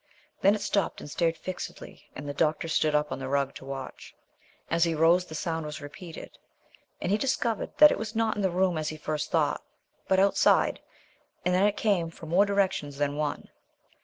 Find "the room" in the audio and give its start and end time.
8.41-8.79